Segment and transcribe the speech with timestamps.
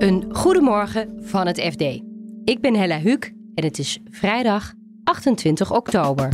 [0.00, 1.80] Een goedemorgen van het FD.
[2.44, 4.72] Ik ben Hella Huuk en het is vrijdag
[5.04, 6.28] 28 oktober.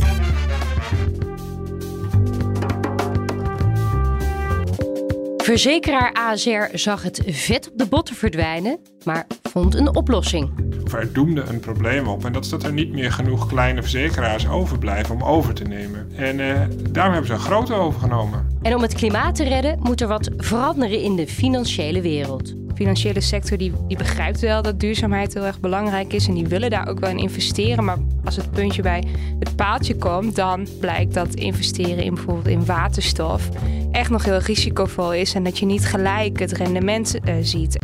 [5.37, 10.49] Verzekeraar ASR zag het vet op de botten verdwijnen, maar vond een oplossing.
[10.93, 14.47] Er doemde een probleem op en dat is dat er niet meer genoeg kleine verzekeraars
[14.47, 16.11] overblijven om over te nemen.
[16.15, 16.61] En uh,
[16.91, 18.59] daarom hebben ze een grote overgenomen.
[18.61, 23.21] En om het klimaat te redden moet er wat veranderen in de financiële wereld financiële
[23.21, 26.87] sector die, die begrijpt wel dat duurzaamheid heel erg belangrijk is en die willen daar
[26.87, 27.83] ook wel in investeren.
[27.83, 29.03] Maar als het puntje bij
[29.39, 33.49] het paaltje komt, dan blijkt dat investeren in bijvoorbeeld in waterstof
[33.91, 37.77] echt nog heel risicovol is en dat je niet gelijk het rendement uh, ziet.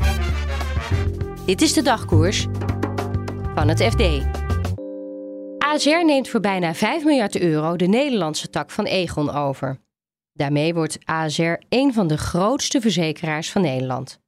[1.46, 2.48] Dit is de dagkoers
[3.56, 4.02] van het FD.
[5.58, 9.80] ASR neemt voor bijna 5 miljard euro de Nederlandse tak van Egon over.
[10.34, 14.23] Daarmee wordt ASR een van de grootste verzekeraars van Nederland.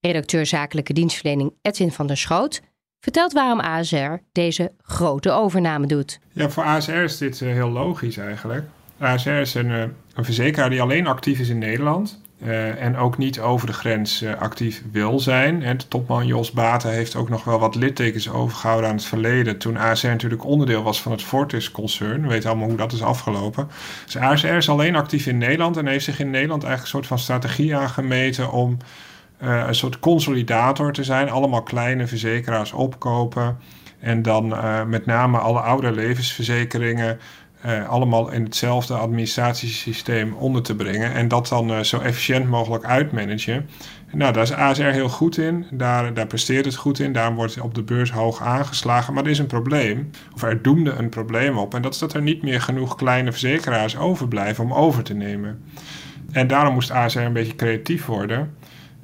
[0.00, 2.60] Redacteur zakelijke dienstverlening Edwin van der Schoot
[3.00, 6.20] vertelt waarom ASR deze grote overname doet.
[6.32, 8.64] Ja, voor ASR is dit uh, heel logisch eigenlijk.
[8.98, 9.82] ASR is een, uh,
[10.14, 12.20] een verzekeraar die alleen actief is in Nederland.
[12.42, 15.62] Uh, en ook niet over de grens actief wil zijn.
[15.62, 19.58] En de topman Jos Baten heeft ook nog wel wat littekens overgehouden aan het verleden.
[19.58, 22.22] Toen ASR natuurlijk onderdeel was van het Fortis-concern.
[22.22, 23.68] We weten allemaal hoe dat is afgelopen.
[24.04, 27.06] Dus ASR is alleen actief in Nederland en heeft zich in Nederland eigenlijk een soort
[27.06, 28.78] van strategie aangemeten om
[29.42, 31.30] uh, een soort consolidator te zijn.
[31.30, 33.58] Allemaal kleine verzekeraars opkopen.
[33.98, 37.18] En dan uh, met name alle oude levensverzekeringen.
[37.66, 41.12] Uh, allemaal in hetzelfde administratiesysteem onder te brengen.
[41.12, 43.68] En dat dan zo efficiënt mogelijk uitmanagen.
[44.12, 45.66] Nou, daar is ASR heel goed in.
[45.70, 47.12] Daar, daar presteert het goed in.
[47.12, 49.14] Daar wordt op de beurs hoog aangeslagen.
[49.14, 50.10] Maar er is een probleem.
[50.34, 51.74] Of er doemde een probleem op.
[51.74, 55.62] En dat is dat er niet meer genoeg kleine verzekeraars overblijven om over te nemen.
[56.32, 58.54] En daarom moest ASR een beetje creatief worden.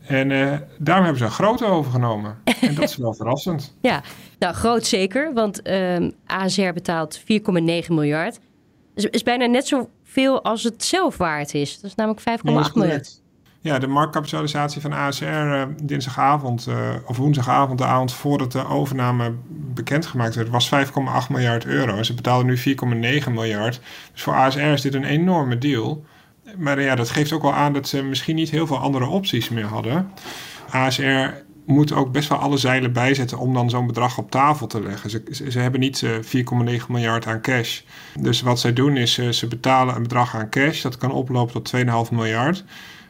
[0.07, 2.39] En uh, daarom hebben ze een grote overgenomen.
[2.61, 3.77] En dat is wel verrassend.
[3.81, 4.03] Ja,
[4.39, 7.25] nou groot zeker, want ehm, ASR betaalt 4,9
[7.89, 8.39] miljard.
[8.95, 11.81] Is bijna net zoveel als het zelf waard is.
[11.81, 13.21] Dat is namelijk 5,8 miljard.
[13.61, 18.69] Ja, de marktkapitalisatie van ASR uh, eh, dinsdagavond, uh, of woensdagavond, de avond voordat de
[18.69, 20.93] overname bekendgemaakt werd, was 5,8
[21.29, 22.03] miljard euro.
[22.03, 22.59] Ze betaalden nu
[23.25, 23.81] 4,9 miljard.
[24.13, 26.05] Dus voor ASR is dit een enorme deal
[26.57, 29.49] maar ja, dat geeft ook wel aan dat ze misschien niet heel veel andere opties
[29.49, 30.11] meer hadden.
[30.71, 34.83] ASR moet ook best wel alle zeilen bijzetten om dan zo'n bedrag op tafel te
[34.83, 35.11] leggen.
[35.11, 36.11] Ze, ze hebben niet 4,9
[36.43, 37.81] eh, miljard aan cash.
[38.21, 40.83] Dus wat zij doen is, uh, ze betalen een bedrag aan cash.
[40.83, 41.73] Dat kan oplopen tot
[42.09, 42.65] 2,5 miljard.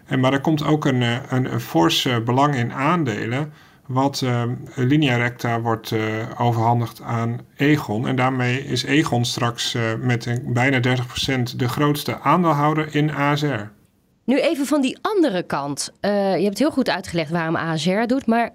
[0.06, 3.52] En, maar er komt ook een, eh, een, een fors belang in aandelen
[3.88, 4.42] wat uh,
[4.74, 6.00] linea recta wordt uh,
[6.38, 8.06] overhandigd aan Egon.
[8.06, 13.62] En daarmee is Egon straks uh, met een, bijna 30% de grootste aandeelhouder in ASR.
[14.24, 15.92] Nu even van die andere kant.
[16.00, 18.50] je hebt heel goed uitgelegd waarom ASR doet, maar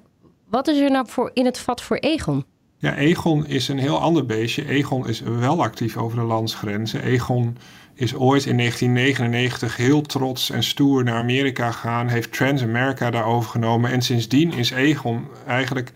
[0.49, 2.45] wat is er nou voor in het vat voor Egon?
[2.77, 4.67] Ja, Egon is een heel ander beestje.
[4.67, 7.03] Egon is wel actief over de landsgrenzen.
[7.03, 7.57] Egon
[8.01, 13.91] is ooit in 1999 heel trots en stoer naar Amerika gegaan, heeft Transamerica daar overgenomen
[13.91, 15.91] en sindsdien is Egon eigenlijk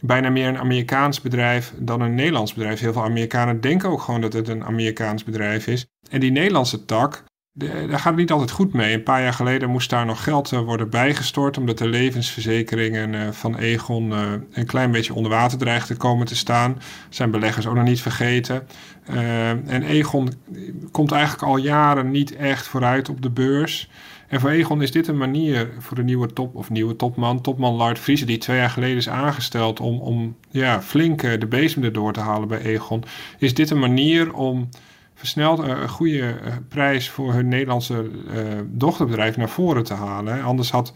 [0.00, 2.80] bijna meer een Amerikaans bedrijf dan een Nederlands bedrijf.
[2.80, 5.86] Heel veel Amerikanen denken ook gewoon dat het een Amerikaans bedrijf is.
[6.10, 7.24] En die Nederlandse tak,
[7.58, 8.94] daar gaat het niet altijd goed mee.
[8.94, 13.30] Een paar jaar geleden moest daar nog geld uh, worden bijgestort, omdat de levensverzekeringen uh,
[13.30, 16.78] van Egon uh, een klein beetje onder water dreigen te komen te staan.
[17.08, 18.66] Zijn beleggers ook nog niet vergeten.
[19.66, 20.32] en Egon
[20.90, 23.90] komt eigenlijk al jaren niet echt vooruit op de beurs.
[24.28, 27.74] En voor Egon is dit een manier voor de nieuwe top of nieuwe topman, topman
[27.74, 32.12] Lard Vriezen, die twee jaar geleden is aangesteld om, om ja, flink de bezem erdoor
[32.12, 33.04] te halen bij Egon.
[33.38, 34.68] Is dit een manier om
[35.16, 40.42] versneld eh, een goede eh, prijs voor hun Nederlandse uh, dochterbedrijf naar voren te halen.
[40.42, 40.92] Anders had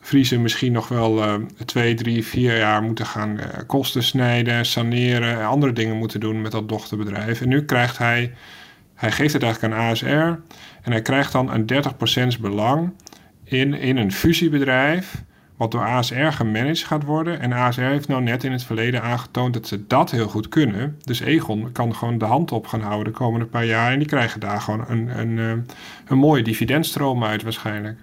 [0.00, 1.34] Friese misschien nog wel uh,
[1.64, 6.52] twee, drie, vier jaar moeten gaan kosten snijden, saneren en andere dingen moeten doen met
[6.52, 7.40] dat dochterbedrijf.
[7.40, 8.34] En nu krijgt hij,
[8.94, 10.06] hij geeft het eigenlijk aan ASR
[10.82, 11.66] en hij krijgt dan een
[12.36, 12.92] 30% belang
[13.44, 15.22] in, in een fusiebedrijf
[15.56, 17.40] wat door ASR gemanaged gaat worden.
[17.40, 20.98] En ASR heeft nou net in het verleden aangetoond dat ze dat heel goed kunnen.
[21.04, 23.92] Dus Egon kan gewoon de hand op gaan houden de komende paar jaar.
[23.92, 25.74] En die krijgen daar gewoon een, een, eh,
[26.06, 27.98] een mooie dividendstroom uit waarschijnlijk.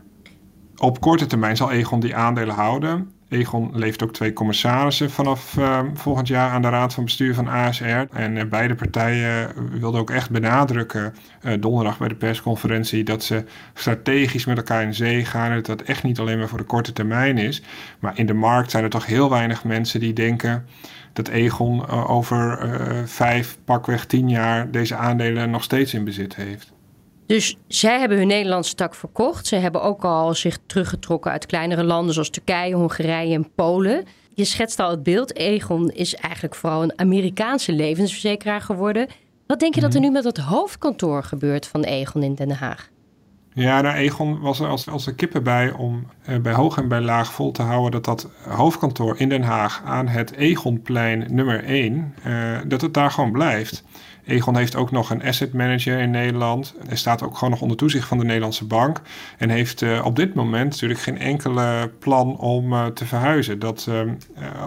[0.78, 3.12] Op korte termijn zal Egon die aandelen houden.
[3.32, 7.48] Egon levert ook twee commissarissen vanaf uh, volgend jaar aan de raad van bestuur van
[7.48, 7.84] ASR.
[8.12, 13.44] En uh, beide partijen wilden ook echt benadrukken uh, donderdag bij de persconferentie dat ze
[13.74, 15.54] strategisch met elkaar in zee gaan.
[15.54, 17.62] Dat dat echt niet alleen maar voor de korte termijn is.
[18.00, 20.66] Maar in de markt zijn er toch heel weinig mensen die denken
[21.14, 22.60] dat Egon over
[23.06, 26.74] vijf, pakweg tien jaar deze aandelen nog steeds in bezit heeft.
[27.32, 29.48] Dus zij hebben hun Nederlandse tak verkocht.
[29.48, 34.06] Ze hebben ook al zich teruggetrokken uit kleinere landen zoals Turkije, Hongarije en Polen.
[34.34, 35.36] Je schetst al het beeld.
[35.36, 39.08] Egon is eigenlijk vooral een Amerikaanse levensverzekeraar geworden.
[39.48, 40.08] Wat denk je dat er Mhm.
[40.08, 42.90] nu met het hoofdkantoor gebeurt van Egon in Den Haag?
[43.54, 46.88] Ja, nou, Egon was er als, als de kippen bij om eh, bij hoog en
[46.88, 51.64] bij laag vol te houden dat dat hoofdkantoor in Den Haag aan het Egonplein nummer
[51.64, 53.84] 1, eh, dat het daar gewoon blijft.
[54.26, 56.76] Egon heeft ook nog een asset manager in Nederland.
[56.88, 59.02] Hij staat ook gewoon nog onder toezicht van de Nederlandse bank.
[59.38, 63.60] En heeft eh, op dit moment natuurlijk geen enkele plan om eh, te verhuizen.
[63.60, 64.00] Dat, eh,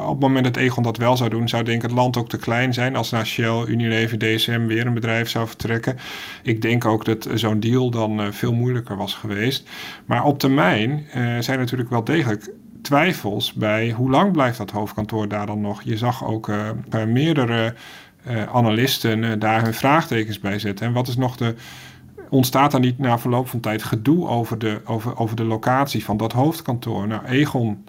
[0.03, 2.29] op het moment dat Egon dat wel zou doen, zou denk ik het land ook
[2.29, 2.97] te klein zijn.
[2.97, 5.97] Als naar Shell, Unilever, DSM weer een bedrijf zou vertrekken.
[6.43, 9.69] Ik denk ook dat zo'n deal dan veel moeilijker was geweest.
[10.07, 11.07] Maar op termijn
[11.41, 12.53] zijn natuurlijk wel degelijk
[12.83, 15.83] twijfels bij hoe lang blijft dat hoofdkantoor daar dan nog.
[15.83, 16.51] Je zag ook
[17.07, 17.75] meerdere
[18.53, 20.87] analisten eh, daar hun vraagtekens bij zetten.
[20.87, 21.55] En wat is nog de.
[22.31, 26.17] Ontstaat er niet na verloop van tijd gedoe over de, over, over de locatie van
[26.17, 27.07] dat hoofdkantoor?
[27.07, 27.85] Nou, Egon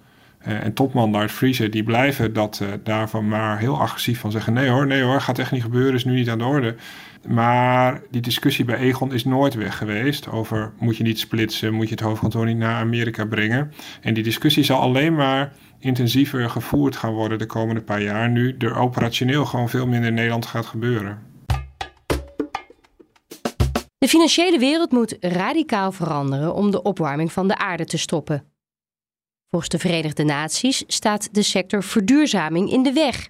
[0.46, 4.54] eh, en topman Lars Vriezer, die blijven dat eh, daarvan maar heel agressief van zeggen:
[4.54, 6.76] nee hoor, nee hoor, gaat echt niet gebeuren, is nu niet aan de orde.
[7.28, 11.90] Maar die discussie bij Egon is nooit weg geweest over moet je niet splitsen, moet
[11.90, 13.72] je het hoofdkantoor niet naar Amerika brengen.
[14.02, 18.56] En die discussie zal alleen maar intensiever gevoerd gaan worden de komende paar jaar, nu
[18.58, 21.34] er operationeel gewoon veel minder in Nederland gaat gebeuren.
[23.98, 28.46] De financiële wereld moet radicaal veranderen om de opwarming van de aarde te stoppen.
[29.50, 33.28] Volgens de Verenigde Naties staat de sector verduurzaming in de weg.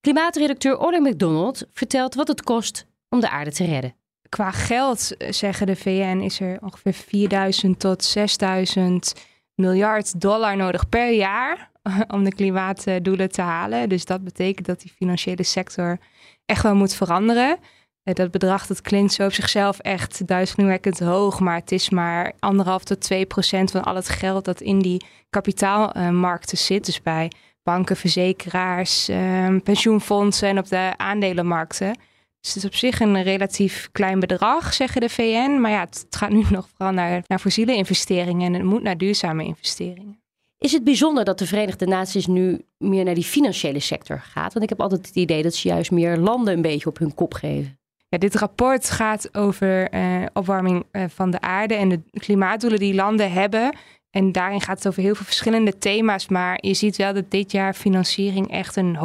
[0.00, 3.94] Klimaatredacteur Olle McDonald vertelt wat het kost om de aarde te redden.
[4.28, 9.12] Qua geld, zeggen de VN, is er ongeveer 4000 tot 6000
[9.56, 11.70] miljard dollar nodig per jaar
[12.14, 13.88] om de klimaatdoelen te halen.
[13.88, 15.98] Dus dat betekent dat die financiële sector
[16.46, 17.58] echt wel moet veranderen.
[18.02, 22.32] Eh, Dat bedrag dat klinkt zo op zichzelf echt duizelingwekkend hoog, maar het is maar
[22.38, 26.86] anderhalf tot 2 procent van al het geld dat in die kapitaalmarkten zit.
[26.86, 27.30] Dus bij
[27.62, 31.98] banken, verzekeraars, ehm, pensioenfondsen en op de aandelenmarkten.
[32.46, 35.60] Dus het is op zich een relatief klein bedrag, zeggen de VN.
[35.60, 38.96] Maar ja, het, gaat nu nog vooral naar, naar fossiele investeringen en het moet naar
[38.96, 40.20] duurzame investeringen.
[40.58, 44.52] Is het bijzonder dat de Verenigde Naties nu meer naar die financiële sector gaat?
[44.52, 47.14] Want ik heb altijd het idee dat ze juist meer landen een beetje op hun
[47.14, 47.78] kop geven.
[48.08, 52.94] Ja, dit rapport gaat over eh, opwarming eh, van de aarde en de klimaatdoelen die
[52.94, 53.76] landen hebben.
[54.10, 56.28] En daarin gaat het over heel veel verschillende thema's.
[56.28, 58.96] Maar je ziet wel dat dit jaar financiering echt een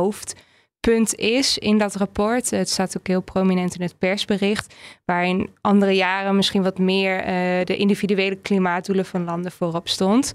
[0.82, 2.50] hoofdpunt is in dat rapport.
[2.50, 4.76] Het staat ook heel prominent in het persbericht.
[5.06, 10.32] Waarin andere jaren misschien wat meer eh, de individuele klimaatdoelen van landen voorop stond.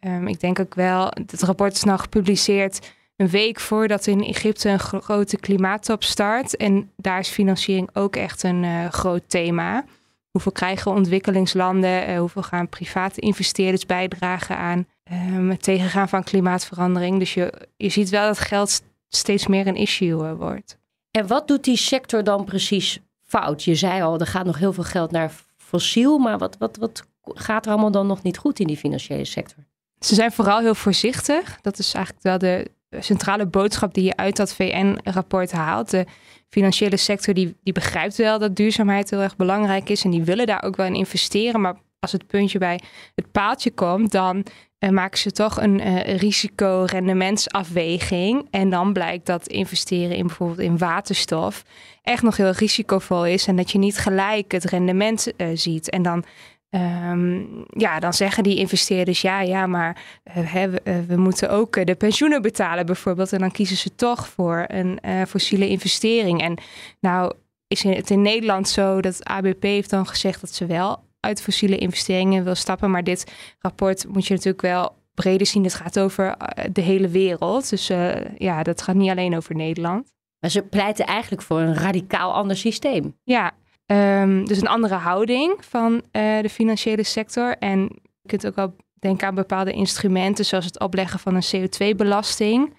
[0.00, 4.68] Ehm, ik denk ook wel, het rapport is nou gepubliceerd een week voordat in Egypte
[4.68, 6.56] een gro- grote klimaattop start.
[6.56, 9.84] En daar is financiering ook echt een eh, groot thema.
[10.30, 12.06] Hoeveel krijgen ontwikkelingslanden?
[12.06, 17.18] eh, hoeveel gaan private investeerders bijdragen aan ehm, het tegengaan van klimaatverandering?
[17.18, 18.82] Dus je, je ziet wel dat geld
[19.16, 20.78] steeds meer een issue eh, wordt.
[21.10, 23.64] En wat doet die sector dan precies fout?
[23.64, 27.06] Je zei al, er gaat nog heel veel geld naar fossiel, maar wat, wat, wat
[27.22, 29.64] gaat er allemaal dan nog niet goed in die financiële sector?
[29.98, 31.58] Ze zijn vooral heel voorzichtig.
[31.60, 32.70] Dat is eigenlijk wel de
[33.00, 35.90] centrale boodschap die je uit dat VN-rapport haalt.
[35.90, 36.06] De
[36.48, 40.04] financiële sector die, die begrijpt wel dat duurzaamheid heel erg belangrijk is.
[40.04, 41.60] En die willen daar ook wel in investeren.
[41.60, 42.80] Maar als het puntje bij
[43.14, 44.44] het paaltje komt, dan
[44.78, 48.46] eh, maken ze toch een eh, risico-rendementsafweging.
[48.50, 51.64] En dan blijkt dat investeren in bijvoorbeeld in waterstof
[52.02, 53.46] echt nog heel risicovol is.
[53.46, 55.90] En dat je niet gelijk het rendement eh, ziet.
[55.90, 56.24] En dan
[56.70, 61.94] Ehm, ja, dan zeggen die investeerders ja, ja, maar hè, we, we moeten ook de
[61.94, 63.32] pensioenen betalen bijvoorbeeld.
[63.32, 66.42] En dan kiezen ze toch voor een fossiele investering.
[66.42, 66.58] En
[67.00, 67.32] nou
[67.68, 71.78] is het in Nederland zo dat ABP heeft dan gezegd dat ze wel uit fossiele
[71.78, 72.90] investeringen wil stappen.
[72.90, 75.64] Maar dit rapport moet je natuurlijk wel breder zien.
[75.64, 77.70] Het gaat over eh, de hele wereld.
[77.70, 80.14] Dus eh, ja, dat gaat niet alleen over Nederland.
[80.40, 83.16] Maar ze pleiten eigenlijk voor een radicaal ander systeem.
[83.24, 83.52] Ja,
[83.86, 87.56] ehm, dus een andere houding van eh, de financiële sector.
[87.58, 87.80] En
[88.22, 92.74] je kunt ook wel denken aan bepaalde instrumenten, zoals het opleggen van een CO2-belasting.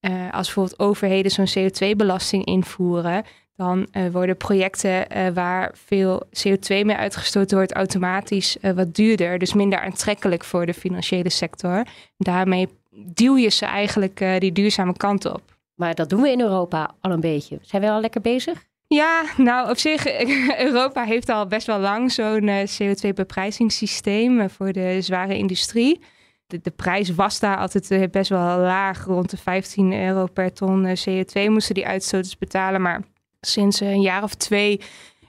[0.00, 3.24] Eh, als bijvoorbeeld overheden zo'n CO2-belasting invoeren,
[3.56, 9.38] dan eh, worden projecten eh, waar veel CO2 mee uitgestoten wordt automatisch eh, wat duurder.
[9.38, 11.82] Dus minder aantrekkelijk voor de financiële sector.
[12.16, 15.42] Daarmee duw je ze eigenlijk die duurzame kant op.
[15.74, 17.58] Maar dat doen we in Europa al een beetje.
[17.62, 18.64] Zijn we al lekker bezig?
[18.86, 20.06] Ja, nou op zich,
[20.68, 26.00] Europa heeft al best wel lang zo'n eh, CO2-beprijzingssysteem eh, voor de zware industrie.
[26.46, 30.86] De, de prijs was daar altijd best wel laag, rond de 15 euro per ton
[30.86, 32.82] eh, CO2 moesten die uitstoters betalen.
[32.82, 33.02] Maar
[33.46, 34.80] sinds eh, een jaar of twee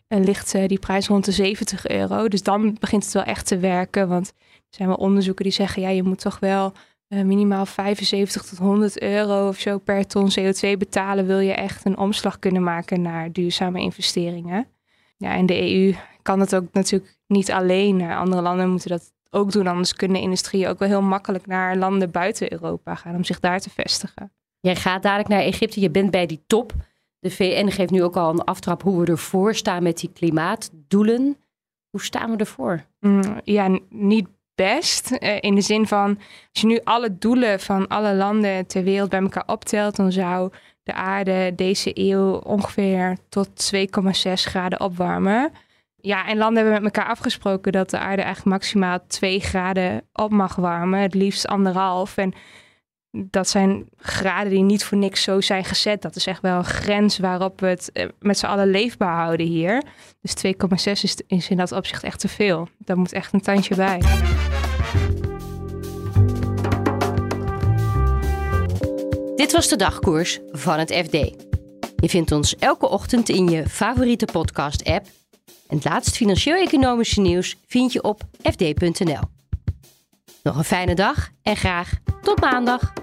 [0.08, 2.28] ligt die prijs rond de 70 euro.
[2.28, 4.08] Dus dan begint het wel echt te werken.
[4.08, 6.74] Want er zijn wel onderzoeken die zeggen, ja, je moet toch wel
[7.08, 11.26] minimaal 75 tot 100 euro of zo per ton CO2 betalen.
[11.26, 14.68] Wil je echt een omslag kunnen maken naar duurzame investeringen.
[15.18, 18.02] Ja, en de EU kan het ook natuurlijk niet alleen.
[18.02, 19.68] Andere landen moeten dat ook doen.
[19.68, 23.60] Anders kunnen industrieën ook wel heel makkelijk naar landen buiten Europa gaan om zich daar
[23.60, 24.32] te vestigen.
[24.60, 26.74] Jij gaat dadelijk naar Egypte, je bent bij die top.
[27.26, 31.38] De VN geeft nu ook al een aftrap hoe we ervoor staan met die klimaatdoelen.
[31.90, 32.86] Hoe staan we ervoor?
[33.00, 35.12] Mm, ja, niet best.
[35.12, 36.18] Eh, in de zin van,
[36.52, 40.52] als je nu alle doelen van alle landen ter wereld bij elkaar optelt, dan zou
[40.84, 45.52] de aarde deze eeuw ongeveer tot 2,6 graden opwarmen.
[45.96, 50.32] Ja, en landen hebben met elkaar afgesproken dat de aarde eigenlijk maximaal 2 graden op
[50.32, 52.18] mag warmen, het liefst anderhalf.
[52.18, 52.34] En
[53.16, 56.02] dat zijn graden die niet voor niks zo zijn gezet.
[56.02, 59.46] Dat is echt wel een grens waarop we het eh, met z'n allen leefbaar houden
[59.46, 59.84] hier.
[60.22, 60.92] Dus 2,6
[61.28, 62.68] is, in dat opzicht echt te veel.
[62.78, 64.02] Daar moet echt een tandje bij.
[69.36, 71.12] Dit was de dagkoers van het FD.
[71.96, 75.06] Je vindt ons elke ochtend in je favoriete podcast-app.
[75.68, 79.22] En het laatst financieel-economische nieuws vind je op fd.nl.
[80.44, 82.94] Nog een fijne dag en graag tot maandag.